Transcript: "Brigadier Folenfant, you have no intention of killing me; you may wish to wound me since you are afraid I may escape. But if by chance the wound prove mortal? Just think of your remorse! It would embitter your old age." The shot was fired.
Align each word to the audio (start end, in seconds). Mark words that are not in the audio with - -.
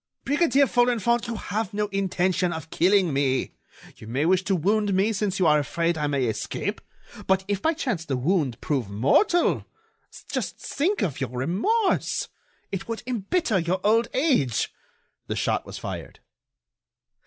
"Brigadier 0.25 0.65
Folenfant, 0.65 1.27
you 1.27 1.35
have 1.35 1.75
no 1.75 1.85
intention 1.89 2.51
of 2.51 2.71
killing 2.71 3.13
me; 3.13 3.53
you 3.97 4.07
may 4.07 4.25
wish 4.25 4.41
to 4.45 4.55
wound 4.55 4.95
me 4.95 5.13
since 5.13 5.37
you 5.37 5.45
are 5.45 5.59
afraid 5.59 5.95
I 5.95 6.07
may 6.07 6.25
escape. 6.25 6.81
But 7.27 7.45
if 7.47 7.61
by 7.61 7.73
chance 7.75 8.05
the 8.05 8.17
wound 8.17 8.59
prove 8.61 8.89
mortal? 8.89 9.67
Just 10.31 10.57
think 10.57 11.03
of 11.03 11.21
your 11.21 11.29
remorse! 11.29 12.29
It 12.71 12.87
would 12.87 13.03
embitter 13.05 13.59
your 13.59 13.79
old 13.83 14.07
age." 14.15 14.73
The 15.27 15.35
shot 15.35 15.67
was 15.67 15.77
fired. 15.77 16.19